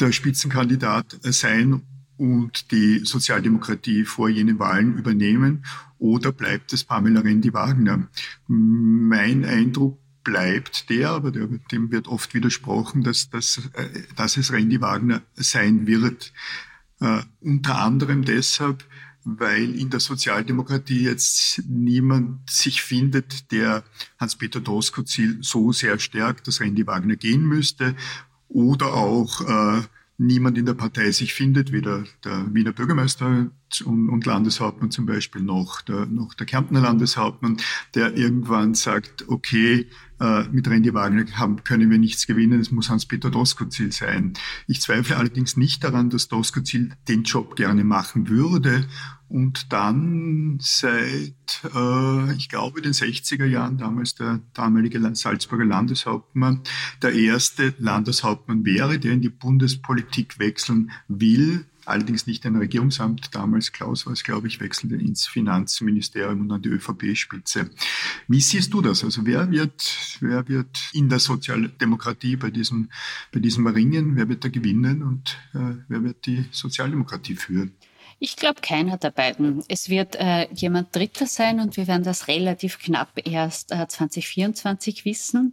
der 0.00 0.12
Spitzenkandidat 0.12 1.18
sein 1.22 1.82
und 2.16 2.70
die 2.70 3.00
Sozialdemokratie 3.00 4.04
vor 4.04 4.28
jenen 4.28 4.58
Wahlen 4.58 4.96
übernehmen 4.96 5.64
oder 5.98 6.32
bleibt 6.32 6.72
es 6.72 6.84
Pamela 6.84 7.20
Rendi-Wagner? 7.20 8.08
Mein 8.46 9.44
Eindruck 9.44 9.98
bleibt 10.22 10.88
der, 10.90 11.10
aber 11.10 11.30
dem 11.30 11.90
wird 11.90 12.08
oft 12.08 12.34
widersprochen, 12.34 13.02
dass, 13.02 13.30
dass, 13.30 13.58
äh, 13.74 14.02
dass 14.16 14.36
es 14.36 14.52
Randy 14.52 14.80
Wagner 14.80 15.22
sein 15.34 15.86
wird. 15.86 16.32
Uh, 17.00 17.20
unter 17.40 17.80
anderem 17.80 18.24
deshalb, 18.24 18.84
weil 19.24 19.74
in 19.74 19.90
der 19.90 20.00
Sozialdemokratie 20.00 21.04
jetzt 21.04 21.62
niemand 21.66 22.48
sich 22.50 22.82
findet, 22.82 23.50
der 23.52 23.82
Hans-Peter 24.18 24.60
Doskozil 24.60 25.38
so 25.40 25.72
sehr 25.72 25.98
stärkt, 25.98 26.46
dass 26.46 26.60
Randy 26.60 26.86
Wagner 26.86 27.16
gehen 27.16 27.42
müsste. 27.42 27.94
Oder 28.48 28.94
auch 28.94 29.40
äh, 29.40 29.82
niemand 30.16 30.56
in 30.58 30.66
der 30.66 30.74
Partei 30.74 31.10
sich 31.10 31.34
findet, 31.34 31.72
weder 31.72 32.04
der 32.24 32.54
Wiener 32.54 32.72
Bürgermeister 32.72 33.50
und, 33.84 34.26
Landeshauptmann 34.26 34.92
zum 34.92 35.06
Beispiel 35.06 35.42
noch 35.42 35.80
der, 35.80 36.06
noch 36.06 36.34
der 36.34 36.46
Kärntner 36.46 36.80
Landeshauptmann, 36.80 37.56
der 37.94 38.16
irgendwann 38.16 38.74
sagt, 38.74 39.28
okay, 39.28 39.88
äh, 40.20 40.44
mit 40.52 40.68
Randy 40.68 40.94
Wagner 40.94 41.24
haben, 41.36 41.64
können 41.64 41.90
wir 41.90 41.98
nichts 41.98 42.26
gewinnen, 42.26 42.60
es 42.60 42.70
muss 42.70 42.88
Hans-Peter 42.88 43.30
Doskozil 43.30 43.90
sein. 43.90 44.34
Ich 44.68 44.80
zweifle 44.80 45.16
allerdings 45.16 45.56
nicht 45.56 45.82
daran, 45.82 46.10
dass 46.10 46.28
Doskozil 46.28 46.92
den 47.08 47.24
Job 47.24 47.56
gerne 47.56 47.82
machen 47.82 48.28
würde 48.28 48.86
und 49.34 49.72
dann 49.72 50.58
seit, 50.62 51.34
äh, 51.74 52.34
ich 52.36 52.48
glaube, 52.48 52.80
den 52.80 52.92
60er 52.92 53.44
Jahren, 53.44 53.78
damals 53.78 54.14
der 54.14 54.40
damalige 54.52 55.00
Salzburger 55.16 55.64
Landeshauptmann, 55.64 56.60
der 57.02 57.14
erste 57.14 57.74
Landeshauptmann 57.80 58.64
wäre, 58.64 59.00
der 59.00 59.10
in 59.10 59.22
die 59.22 59.30
Bundespolitik 59.30 60.38
wechseln 60.38 60.92
will, 61.08 61.66
allerdings 61.84 62.28
nicht 62.28 62.46
ein 62.46 62.54
Regierungsamt. 62.54 63.34
Damals, 63.34 63.72
Klaus 63.72 64.06
war 64.06 64.12
es, 64.12 64.22
glaube 64.22 64.46
ich, 64.46 64.60
wechselte 64.60 64.94
ins 64.94 65.26
Finanzministerium 65.26 66.42
und 66.42 66.52
an 66.52 66.62
die 66.62 66.68
ÖVP-Spitze. 66.68 67.70
Wie 68.28 68.40
siehst 68.40 68.72
du 68.72 68.82
das? 68.82 69.02
Also 69.02 69.26
wer 69.26 69.50
wird, 69.50 70.18
wer 70.20 70.48
wird 70.48 70.90
in 70.92 71.08
der 71.08 71.18
Sozialdemokratie 71.18 72.36
bei 72.36 72.52
diesem, 72.52 72.88
bei 73.32 73.40
diesem 73.40 73.66
Ringen, 73.66 74.14
wer 74.14 74.28
wird 74.28 74.44
da 74.44 74.48
gewinnen 74.48 75.02
und 75.02 75.36
äh, 75.54 75.82
wer 75.88 76.04
wird 76.04 76.24
die 76.26 76.44
Sozialdemokratie 76.52 77.34
führen? 77.34 77.72
Ich 78.24 78.36
glaube 78.36 78.62
keiner 78.62 78.96
der 78.96 79.10
beiden. 79.10 79.62
Es 79.68 79.90
wird 79.90 80.16
äh, 80.16 80.48
jemand 80.54 80.96
Dritter 80.96 81.26
sein 81.26 81.60
und 81.60 81.76
wir 81.76 81.86
werden 81.86 82.04
das 82.04 82.26
relativ 82.26 82.78
knapp 82.78 83.10
erst 83.22 83.70
äh, 83.70 83.86
2024 83.86 85.04
wissen. 85.04 85.52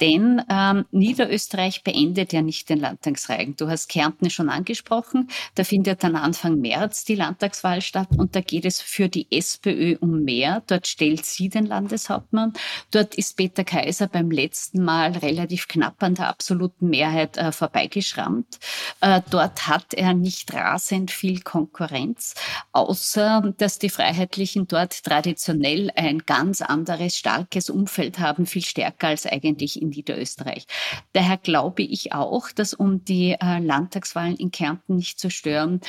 Denn 0.00 0.42
ähm, 0.48 0.86
Niederösterreich 0.90 1.84
beendet 1.84 2.32
ja 2.32 2.42
nicht 2.42 2.68
den 2.70 2.80
Landtagsreigen. 2.80 3.56
Du 3.56 3.68
hast 3.68 3.88
Kärnten 3.88 4.30
schon 4.30 4.48
angesprochen. 4.48 5.28
Da 5.54 5.64
findet 5.64 6.02
dann 6.02 6.16
Anfang 6.16 6.60
März 6.60 7.04
die 7.04 7.16
Landtagswahl 7.16 7.82
statt 7.82 8.08
und 8.16 8.34
da 8.34 8.40
geht 8.40 8.64
es 8.64 8.80
für 8.80 9.08
die 9.08 9.26
SPÖ 9.30 9.96
um 10.00 10.22
mehr. 10.22 10.62
Dort 10.66 10.86
stellt 10.86 11.26
sie 11.26 11.48
den 11.48 11.66
Landeshauptmann. 11.66 12.54
Dort 12.90 13.14
ist 13.14 13.36
Peter 13.36 13.64
Kaiser 13.64 14.08
beim 14.08 14.30
letzten 14.30 14.82
Mal 14.82 15.12
relativ 15.12 15.68
knapp 15.68 16.02
an 16.02 16.14
der 16.14 16.28
absoluten 16.28 16.88
Mehrheit 16.88 17.36
äh, 17.36 17.52
vorbeigeschrammt. 17.52 18.58
Äh, 19.00 19.20
dort 19.30 19.66
hat 19.66 19.92
er 19.94 20.14
nicht 20.14 20.52
rasend 20.54 21.10
viel 21.10 21.40
Konkurrenz, 21.40 22.34
außer 22.72 23.52
dass 23.58 23.78
die 23.78 23.90
Freiheitlichen 23.90 24.66
dort 24.66 25.04
traditionell 25.04 25.90
ein 25.94 26.20
ganz 26.20 26.62
anderes, 26.62 27.16
starkes 27.16 27.68
Umfeld 27.68 28.18
haben, 28.18 28.46
viel 28.46 28.64
stärker 28.64 29.08
als 29.08 29.26
eigentlich 29.26 29.80
in 29.80 29.89
Niederösterreich. 29.90 30.66
Daher 31.12 31.36
glaube 31.36 31.82
ich 31.82 32.12
auch, 32.12 32.50
dass 32.50 32.74
um 32.74 33.04
die 33.04 33.32
äh, 33.32 33.58
Landtagswahlen 33.58 34.36
in 34.36 34.50
Kärnten 34.50 34.96
nicht 34.96 35.20
zu 35.20 35.30
stören, 35.30 35.80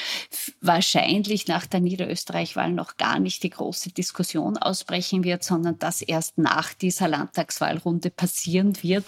wahrscheinlich 0.60 1.48
nach 1.48 1.66
der 1.66 1.80
Niederösterreich-Wahl 1.80 2.72
noch 2.72 2.98
gar 2.98 3.20
nicht 3.20 3.44
die 3.44 3.50
große 3.50 3.92
Diskussion 3.92 4.58
ausbrechen 4.58 5.24
wird, 5.24 5.44
sondern 5.44 5.80
das 5.80 6.02
erst 6.02 6.38
nach 6.38 6.74
dieser 6.74 7.08
Landtagswahlrunde 7.08 8.10
passieren 8.10 8.82
wird. 8.82 9.06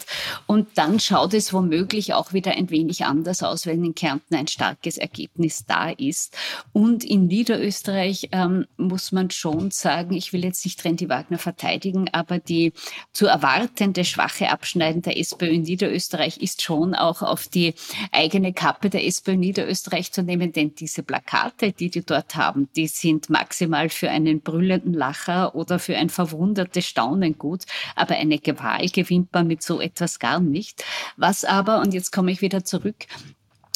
Und 0.47 0.69
dann 0.75 0.99
schaut 0.99 1.33
es 1.33 1.53
womöglich 1.53 2.13
auch 2.13 2.33
wieder 2.33 2.51
ein 2.51 2.69
wenig 2.69 3.05
anders 3.05 3.43
aus, 3.43 3.65
wenn 3.65 3.83
in 3.83 3.95
Kärnten 3.95 4.35
ein 4.35 4.47
starkes 4.47 4.97
Ergebnis 4.97 5.65
da 5.65 5.89
ist. 5.89 6.35
Und 6.71 7.03
in 7.03 7.27
Niederösterreich 7.27 8.29
ähm, 8.31 8.65
muss 8.77 9.11
man 9.11 9.29
schon 9.31 9.71
sagen, 9.71 10.13
ich 10.13 10.33
will 10.33 10.43
jetzt 10.43 10.65
nicht 10.65 10.83
Randy 10.85 11.09
Wagner 11.09 11.37
verteidigen, 11.37 12.09
aber 12.11 12.39
die 12.39 12.73
zu 13.11 13.27
erwartende 13.27 14.05
schwache 14.05 14.49
Abschneidung 14.49 14.82
Abschneiden 14.83 15.01
der 15.01 15.17
SPÖ 15.17 15.45
in 15.47 15.61
Niederösterreich 15.61 16.37
ist 16.37 16.61
schon 16.61 16.93
auch 16.93 17.21
auf 17.21 17.47
die 17.47 17.73
eigene 18.11 18.51
Kappe 18.51 18.89
der 18.89 19.05
SPÖ 19.05 19.37
Niederösterreich 19.37 20.11
zu 20.11 20.23
nehmen, 20.23 20.51
denn 20.51 20.75
diese 20.75 21.03
Plakate, 21.03 21.71
die 21.71 21.89
die 21.89 22.05
dort 22.05 22.35
haben, 22.35 22.67
die 22.75 22.87
sind 22.87 23.29
maximal 23.29 23.87
für 23.89 24.09
einen 24.09 24.41
brüllenden 24.41 24.93
Lacher 24.93 25.55
oder 25.55 25.79
für 25.79 25.95
ein 25.95 26.09
verwundertes 26.09 26.85
Staunen 26.85 27.37
gut, 27.37 27.63
aber 27.95 28.15
eine 28.15 28.39
Gewalgewimper 28.39 29.43
mit 29.43 29.63
so 29.63 29.79
etwas 29.79 30.19
gar 30.19 30.41
nicht. 30.41 30.83
Was 31.15 31.45
aber, 31.45 31.79
und 31.79 31.93
jetzt 31.93 32.11
komme 32.11 32.31
ich 32.31 32.41
wieder 32.41 32.65
zurück, 32.65 33.07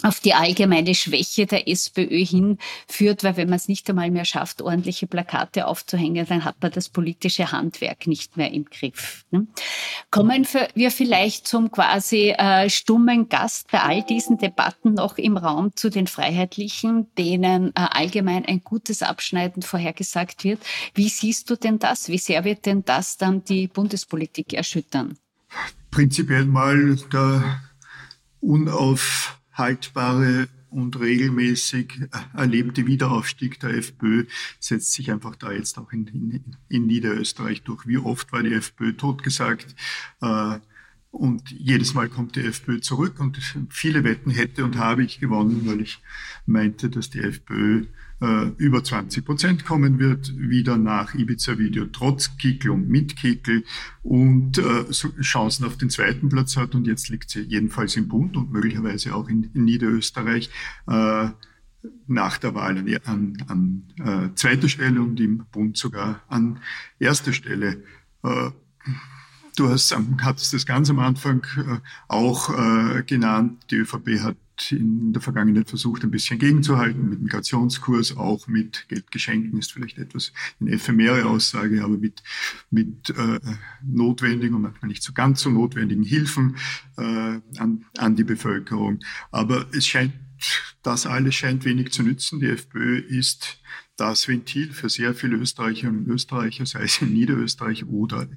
auf 0.04 0.20
die 0.20 0.36
allgemeine 0.36 0.94
Schwäche 0.94 1.48
der 1.48 1.68
SPÖ 1.68 2.24
hinführt, 2.24 3.24
weil 3.24 3.36
wenn 3.36 3.50
man 3.50 3.56
es 3.56 3.68
nicht 3.68 3.90
einmal 3.90 4.12
mehr 4.12 4.26
schafft, 4.26 4.62
ordentliche 4.62 5.08
Plakate 5.08 5.66
aufzuhängen, 5.66 6.26
dann 6.28 6.46
hat 6.46 6.62
man 6.62 6.72
das 6.72 6.90
politische 6.90 7.52
Handwerk 7.52 8.06
nicht 8.06 8.38
mehr 8.38 8.52
im 8.52 8.66
Griff. 8.66 9.26
Ne? 9.32 9.48
Kommen 10.12 10.48
wir 10.76 10.92
vielleicht 10.92 11.48
zum 11.48 11.72
quasi 11.72 12.30
äh, 12.30 12.70
stummen 12.70 13.28
Gast 13.28 13.72
bei 13.72 13.82
all 13.82 14.04
diesen 14.04 14.38
Debatten 14.38 14.94
noch 14.94 15.18
im 15.18 15.36
Raum 15.36 15.76
zu 15.76 15.90
den 15.90 16.06
Freiheitlichen, 16.06 17.08
denen 17.18 17.70
äh, 17.70 17.72
allgemein 17.76 18.46
ein 18.46 18.64
gutes 18.64 19.02
Abschneiden 19.02 19.64
vorhergesagt 19.64 20.44
wird. 20.44 20.60
Wie 20.94 21.10
siehst 21.10 21.50
du 21.50 21.56
denn 21.56 21.80
das? 21.80 22.08
Wie 22.10 22.20
sehr 22.20 22.44
wird 22.44 22.68
denn 22.68 22.86
das 22.86 23.18
dann 23.18 23.44
die 23.44 23.68
Bundespolitik 23.68 24.54
erschüttern? 24.54 25.18
Prinzipiell 25.90 26.46
mal 26.46 26.98
der 27.12 27.62
unauf 28.42 29.40
haltbare 29.58 30.48
und 30.70 31.00
regelmäßig 31.00 32.02
erlebte 32.34 32.86
Wiederaufstieg 32.88 33.60
der 33.60 33.72
FPÖ 33.72 34.26
setzt 34.60 34.92
sich 34.94 35.12
einfach 35.12 35.36
da 35.36 35.52
jetzt 35.52 35.78
auch 35.78 35.92
in, 35.92 36.08
in, 36.08 36.56
in 36.70 36.88
Niederösterreich 36.88 37.64
durch. 37.64 37.88
Wie 37.88 37.98
oft 37.98 38.32
war 38.32 38.44
die 38.44 38.54
FPÖ 38.54 38.94
totgesagt? 38.94 39.76
Äh, 40.22 40.60
und 41.12 41.50
jedes 41.52 41.94
Mal 41.94 42.10
kommt 42.10 42.36
die 42.36 42.42
FPÖ 42.42 42.82
zurück 42.82 43.20
und 43.20 43.40
viele 43.70 44.04
Wetten 44.04 44.30
hätte 44.30 44.64
und 44.64 44.78
habe 44.78 45.04
ich 45.04 45.20
gewonnen, 45.20 45.64
weil 45.66 45.82
ich 45.82 46.00
meinte, 46.46 46.90
dass 46.90 47.10
die 47.10 47.22
FPÖ 47.22 47.86
äh, 48.22 48.48
über 48.58 48.84
20 48.84 49.26
Prozent 49.26 49.66
kommen 49.66 50.00
wird, 50.00 50.34
wieder 50.38 50.78
nach 50.78 51.14
Ibiza-Video, 51.14 51.86
trotz 51.86 52.38
Kickel 52.38 52.72
und 52.72 52.90
mit 52.90 53.16
Kickel 53.16 53.64
und 54.04 54.58
äh, 54.58 54.90
Chancen 55.22 55.66
auf 55.66 55.78
den 55.78 55.90
zweiten 55.90 56.30
Platz 56.30 56.58
hat. 56.58 56.76
Und 56.76 56.88
jetzt 56.88 57.10
liegt 57.10 57.30
sie 57.30 57.42
jedenfalls 57.42 57.96
im 57.96 58.08
Bund 58.08 58.38
und 58.38 58.52
möglicherweise 58.52 59.14
auch 59.16 59.30
in, 59.30 59.50
in 59.54 59.66
Niederösterreich. 59.66 60.50
Äh, 60.88 61.30
nach 62.08 62.38
der 62.38 62.56
Wahl 62.56 62.78
an, 62.78 62.98
an, 63.06 63.38
an 63.48 63.84
äh, 64.00 64.36
zweiter 64.36 64.70
Stelle 64.70 65.02
und 65.02 65.20
im 65.20 65.46
Bund 65.52 65.78
sogar 65.78 66.22
an 66.28 66.60
erster 67.00 67.34
Stelle. 67.34 67.84
Äh, 68.24 68.52
du 69.56 69.70
hast, 69.70 69.96
hattest 70.22 70.54
das 70.54 70.66
ganz 70.66 70.90
am 70.90 71.00
Anfang 71.00 71.46
äh, 71.58 71.80
auch 72.08 72.50
äh, 72.50 73.04
genannt. 73.04 73.66
Die 73.72 73.76
ÖVP 73.76 74.22
hat 74.22 74.38
in 74.72 75.14
der 75.14 75.22
Vergangenheit 75.22 75.70
versucht, 75.70 76.04
ein 76.04 76.12
bisschen 76.12 76.40
gegenzuhalten 76.40 77.10
mit 77.10 77.22
Migrationskurs, 77.22 78.18
auch 78.18 78.48
mit 78.48 78.88
Geldgeschenken 78.90 79.58
ist 79.60 79.72
vielleicht 79.72 79.98
etwas 79.98 80.34
eine 80.60 80.72
ephemere 80.72 81.26
Aussage, 81.26 81.84
aber 81.84 81.98
mit, 81.98 82.24
mit 82.70 83.10
äh, 83.12 83.40
notwendigen 83.84 84.56
und 84.56 84.62
manchmal 84.64 84.90
nicht 84.90 85.04
so 85.04 85.14
ganz 85.14 85.42
so 85.42 85.50
notwendigen 85.50 86.04
Hilfen 86.04 86.58
äh, 86.98 87.40
an, 87.58 87.86
an 87.98 88.16
die 88.16 88.24
Bevölkerung. 88.24 89.00
Aber 89.32 89.68
es 89.74 89.86
scheint, 89.86 90.14
das 90.84 91.06
alles 91.06 91.36
scheint 91.36 91.66
wenig 91.66 91.92
zu 91.92 92.04
nützen. 92.04 92.40
Die 92.40 92.48
FPÖ 92.48 93.00
ist 93.00 93.62
das 93.98 94.28
Ventil 94.28 94.72
für 94.72 94.90
sehr 94.90 95.14
viele 95.16 95.38
Österreicherinnen 95.38 96.06
und 96.06 96.08
Österreicher, 96.08 96.66
sei 96.66 96.84
es 96.84 97.02
in 97.02 97.14
Niederösterreich 97.14 97.86
oder 97.86 98.28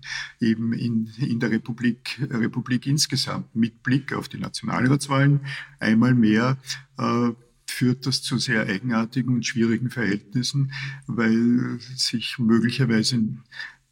eben 0.40 0.73
in, 0.73 1.11
in 1.19 1.38
der 1.38 1.50
Republik, 1.50 2.19
Republik 2.31 2.87
insgesamt, 2.87 3.55
mit 3.55 3.83
Blick 3.83 4.12
auf 4.14 4.29
die 4.29 4.38
Nationalratswahlen 4.38 5.40
einmal 5.79 6.14
mehr 6.14 6.59
äh, 6.99 7.31
führt 7.67 8.07
das 8.07 8.23
zu 8.23 8.38
sehr 8.38 8.67
eigenartigen 8.67 9.35
und 9.35 9.47
schwierigen 9.47 9.90
Verhältnissen, 9.90 10.73
weil 11.07 11.79
sich 11.95 12.38
möglicherweise 12.38 13.23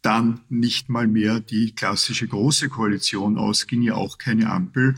dann 0.01 0.41
nicht 0.49 0.89
mal 0.89 1.07
mehr 1.07 1.39
die 1.39 1.73
klassische 1.73 2.27
große 2.27 2.69
Koalition 2.69 3.37
ausging, 3.37 3.81
ja 3.81 3.95
auch 3.95 4.17
keine 4.17 4.49
Ampel 4.49 4.95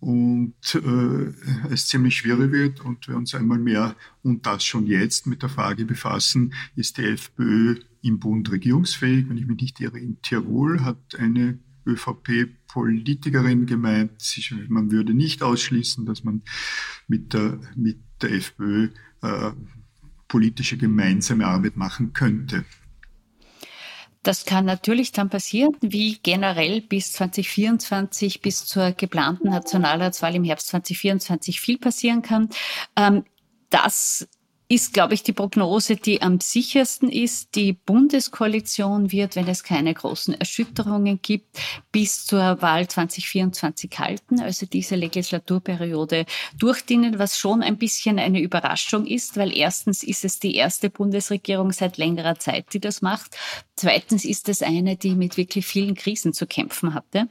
und 0.00 0.54
äh, 0.74 1.32
es 1.70 1.86
ziemlich 1.86 2.16
schwierig 2.16 2.52
wird 2.52 2.80
und 2.80 3.06
wir 3.06 3.16
uns 3.16 3.34
einmal 3.34 3.58
mehr 3.58 3.94
und 4.22 4.46
das 4.46 4.64
schon 4.64 4.86
jetzt 4.86 5.26
mit 5.26 5.42
der 5.42 5.50
Frage 5.50 5.84
befassen, 5.84 6.54
ist 6.74 6.96
die 6.96 7.04
FPÖ 7.04 7.76
im 8.02 8.18
Bund 8.18 8.50
regierungsfähig? 8.50 9.28
Wenn 9.28 9.36
ich 9.36 9.46
mich 9.46 9.60
nicht 9.60 9.80
irre, 9.80 9.98
in 9.98 10.20
Tirol 10.22 10.80
hat 10.82 11.16
eine 11.18 11.58
ÖVP-Politikerin 11.86 13.66
gemeint, 13.66 14.22
man 14.68 14.90
würde 14.90 15.12
nicht 15.12 15.42
ausschließen, 15.42 16.06
dass 16.06 16.24
man 16.24 16.42
mit 17.06 17.34
der, 17.34 17.60
mit 17.76 17.98
der 18.22 18.32
FPÖ 18.32 18.88
äh, 19.22 19.50
politische 20.28 20.78
gemeinsame 20.78 21.46
Arbeit 21.46 21.76
machen 21.76 22.12
könnte. 22.12 22.64
Das 24.22 24.44
kann 24.44 24.66
natürlich 24.66 25.12
dann 25.12 25.30
passieren, 25.30 25.76
wie 25.80 26.18
generell 26.22 26.82
bis 26.82 27.12
2024, 27.12 28.42
bis 28.42 28.66
zur 28.66 28.92
geplanten 28.92 29.48
Nationalratswahl 29.48 30.34
im 30.34 30.44
Herbst 30.44 30.68
2024 30.68 31.60
viel 31.60 31.78
passieren 31.78 32.20
kann. 32.20 32.50
Ähm, 32.96 33.24
das 33.70 34.28
ist, 34.70 34.94
glaube 34.94 35.14
ich, 35.14 35.24
die 35.24 35.32
Prognose, 35.32 35.96
die 35.96 36.22
am 36.22 36.38
sichersten 36.38 37.08
ist. 37.08 37.56
Die 37.56 37.72
Bundeskoalition 37.72 39.10
wird, 39.10 39.34
wenn 39.34 39.48
es 39.48 39.64
keine 39.64 39.92
großen 39.92 40.34
Erschütterungen 40.34 41.18
gibt, 41.20 41.58
bis 41.90 42.24
zur 42.24 42.62
Wahl 42.62 42.86
2024 42.86 43.98
halten, 43.98 44.40
also 44.40 44.66
diese 44.66 44.94
Legislaturperiode 44.94 46.24
durchdienen, 46.56 47.18
was 47.18 47.36
schon 47.36 47.64
ein 47.64 47.78
bisschen 47.78 48.20
eine 48.20 48.40
Überraschung 48.40 49.06
ist, 49.06 49.36
weil 49.36 49.56
erstens 49.56 50.04
ist 50.04 50.24
es 50.24 50.38
die 50.38 50.54
erste 50.54 50.88
Bundesregierung 50.88 51.72
seit 51.72 51.98
längerer 51.98 52.38
Zeit, 52.38 52.72
die 52.72 52.80
das 52.80 53.02
macht. 53.02 53.36
Zweitens 53.80 54.26
ist 54.26 54.50
es 54.50 54.60
eine, 54.60 54.96
die 54.96 55.14
mit 55.14 55.38
wirklich 55.38 55.64
vielen 55.64 55.94
Krisen 55.94 56.34
zu 56.34 56.46
kämpfen 56.46 56.92
hatte. 56.92 57.28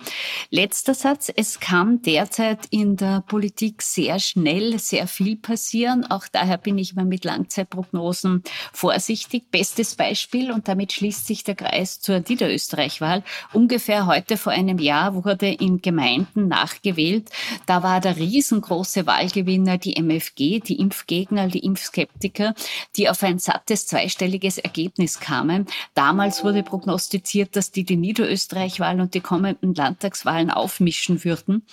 Letzter 0.49 0.95
Satz. 0.95 1.31
Es 1.35 1.59
kann 1.59 2.01
derzeit 2.01 2.61
in 2.71 2.97
der 2.97 3.21
Politik 3.21 3.83
sehr 3.83 4.17
schnell 4.17 4.79
sehr 4.79 5.05
viel 5.05 5.35
passieren. 5.35 6.09
Auch 6.09 6.25
daher 6.27 6.57
bin 6.57 6.79
ich 6.79 6.93
immer 6.93 7.05
mit 7.05 7.23
Langzeitprognosen 7.23 8.41
vorsichtig. 8.73 9.51
Bestes 9.51 9.93
Beispiel, 9.93 10.51
und 10.51 10.67
damit 10.67 10.91
schließt 10.91 11.27
sich 11.27 11.43
der 11.43 11.53
Kreis 11.53 12.01
zur 12.01 12.23
Niederösterreich-Wahl. 12.27 13.23
Ungefähr 13.53 14.07
heute 14.07 14.35
vor 14.35 14.51
einem 14.51 14.79
Jahr 14.79 15.13
wurde 15.13 15.49
in 15.49 15.83
Gemeinden 15.83 16.47
nachgewählt. 16.47 17.29
Da 17.67 17.83
war 17.83 18.01
der 18.01 18.17
riesengroße 18.17 19.05
Wahlgewinner 19.05 19.77
die 19.77 20.01
MFG, 20.01 20.61
die 20.61 20.79
Impfgegner, 20.79 21.47
die 21.47 21.59
Impfskeptiker, 21.59 22.55
die 22.95 23.07
auf 23.07 23.21
ein 23.21 23.37
sattes 23.37 23.85
zweistelliges 23.85 24.57
Ergebnis 24.57 25.19
kamen. 25.19 25.67
Damals 25.93 26.38
wurde 26.43 26.63
prognostiziert, 26.63 27.55
dass 27.55 27.71
die 27.71 27.83
die 27.83 27.97
Niederösterreich-Wahlen 27.97 29.01
und 29.01 29.13
die 29.13 29.21
kommenden 29.21 29.73
Landtagswahlen 29.73 30.51
aufmischen 30.51 31.23
würden. 31.23 31.63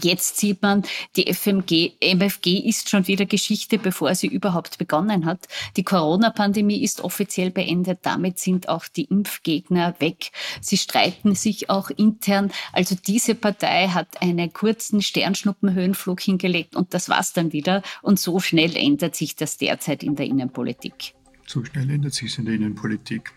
Jetzt 0.00 0.38
sieht 0.38 0.62
man, 0.62 0.84
die 1.16 1.32
FMG, 1.32 1.92
MFG 2.00 2.58
ist 2.60 2.88
schon 2.88 3.06
wieder 3.08 3.26
Geschichte, 3.26 3.78
bevor 3.78 4.14
sie 4.14 4.26
überhaupt 4.26 4.78
begonnen 4.78 5.26
hat. 5.26 5.46
Die 5.76 5.82
Corona-Pandemie 5.82 6.82
ist 6.82 7.02
offiziell 7.02 7.50
beendet. 7.50 7.98
Damit 8.02 8.38
sind 8.38 8.68
auch 8.68 8.86
die 8.88 9.04
Impfgegner 9.04 9.94
weg. 9.98 10.30
Sie 10.62 10.78
streiten 10.78 11.34
sich 11.34 11.68
auch 11.68 11.90
intern. 11.90 12.52
Also 12.72 12.96
diese 12.96 13.34
Partei 13.34 13.88
hat 13.88 14.22
einen 14.22 14.52
kurzen 14.52 15.02
Sternschnuppenhöhenflug 15.02 16.20
hingelegt 16.20 16.74
und 16.74 16.94
das 16.94 17.10
war's 17.10 17.34
dann 17.34 17.52
wieder. 17.52 17.82
Und 18.00 18.18
so 18.18 18.40
schnell 18.40 18.76
ändert 18.76 19.14
sich 19.14 19.36
das 19.36 19.58
derzeit 19.58 20.02
in 20.02 20.16
der 20.16 20.26
Innenpolitik. 20.26 21.14
So 21.46 21.62
schnell 21.64 21.90
ändert 21.90 22.14
sich 22.14 22.32
es 22.32 22.38
in 22.38 22.46
der 22.46 22.54
Innenpolitik. 22.54 23.32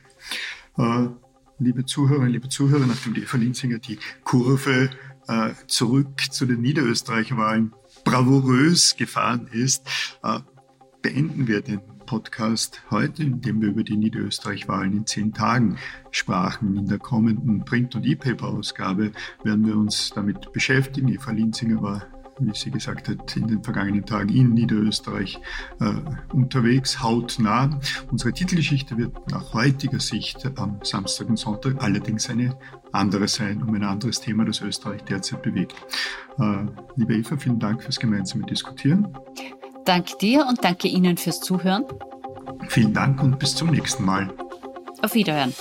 Äh, 0.78 1.08
liebe 1.60 1.86
Zuhörerinnen, 1.86 2.34
liebe 2.34 2.50
Zuhörer, 2.50 2.86
nachdem 2.86 3.14
die 3.14 3.22
Eva 3.22 3.38
Linzinger 3.38 3.80
die 3.80 3.98
Kurve 4.24 4.90
äh, 5.28 5.52
zurück 5.68 6.22
zu 6.30 6.46
den 6.46 6.62
Niederösterreich-Wahlen 6.62 7.74
bravourös 8.04 8.96
gefahren 8.98 9.48
ist, 9.52 9.88
äh, 10.24 10.40
beenden 11.02 11.48
wir 11.48 11.62
den 11.62 11.80
Podcast 12.06 12.82
heute, 12.92 13.24
in 13.24 13.42
dem 13.42 13.62
wir 13.62 13.70
über 13.70 13.84
die 13.84 13.96
Niederösterreich-Wahlen 13.96 14.94
in 14.94 15.06
zehn 15.06 15.34
Tagen 15.34 15.78
sprachen. 16.12 16.78
In 16.78 16.88
der 16.88 17.00
kommenden 17.00 17.64
Print- 17.64 17.96
und 17.96 18.06
E-Paper-Ausgabe 18.06 19.12
werden 19.44 19.66
wir 19.66 19.78
uns 19.78 20.12
damit 20.14 20.52
beschäftigen. 20.52 21.08
Eva 21.08 21.32
Linzinger 21.32 21.82
war 21.82 22.06
wie 22.40 22.52
sie 22.54 22.72
gesagt 22.72 23.08
hat, 23.08 23.36
in 23.36 23.48
den 23.48 23.64
vergangenen 23.64 24.06
Tagen 24.06 24.30
in 24.30 24.54
Niederösterreich 24.54 25.40
äh, 25.80 25.94
unterwegs, 26.34 27.02
hautnah. 27.02 27.80
Unsere 28.12 28.34
Titelgeschichte 28.34 28.98
wird 28.98 29.32
nach 29.32 29.54
heutiger 29.54 30.00
Sicht 30.00 30.50
am 30.58 30.80
Samstag 30.84 31.30
und 31.30 31.38
Sonntag 31.38 31.82
allerdings 31.82 32.30
eine 32.30 32.58
andere 32.92 33.28
sein, 33.28 33.62
um 33.62 33.74
ein 33.74 33.84
anderes 33.84 34.20
Thema, 34.20 34.46
das 34.46 34.62
Österreich 34.62 35.04
derzeit 35.04 35.42
bewegt. 35.42 35.76
Äh, 36.40 36.66
liebe 36.96 37.16
Eva, 37.16 37.38
vielen 37.38 37.60
Dank 37.60 37.84
fürs 37.84 38.00
gemeinsame 38.00 38.46
Diskutieren. 38.46 39.08
Danke 39.86 40.18
dir 40.20 40.46
und 40.48 40.64
danke 40.64 40.88
Ihnen 40.88 41.18
fürs 41.18 41.40
Zuhören. 41.42 41.86
Vielen 42.68 42.94
Dank 42.94 43.22
und 43.22 43.38
bis 43.38 43.56
zum 43.56 43.70
nächsten 43.70 44.04
Mal. 44.04 44.34
Auf 45.02 45.14
Wiederhören. 45.14 45.54